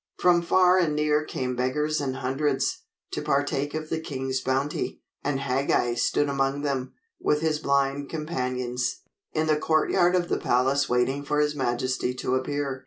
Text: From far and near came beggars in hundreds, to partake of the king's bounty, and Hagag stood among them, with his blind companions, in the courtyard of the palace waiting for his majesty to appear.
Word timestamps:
From 0.17 0.41
far 0.41 0.79
and 0.79 0.95
near 0.95 1.23
came 1.23 1.55
beggars 1.55 2.01
in 2.01 2.15
hundreds, 2.15 2.85
to 3.11 3.21
partake 3.21 3.75
of 3.75 3.89
the 3.91 3.99
king's 3.99 4.41
bounty, 4.41 4.99
and 5.23 5.39
Hagag 5.39 5.99
stood 5.99 6.27
among 6.27 6.63
them, 6.63 6.93
with 7.19 7.41
his 7.41 7.59
blind 7.59 8.09
companions, 8.09 9.01
in 9.33 9.45
the 9.45 9.57
courtyard 9.57 10.15
of 10.15 10.27
the 10.27 10.39
palace 10.39 10.89
waiting 10.89 11.23
for 11.23 11.39
his 11.39 11.53
majesty 11.55 12.15
to 12.15 12.33
appear. 12.33 12.79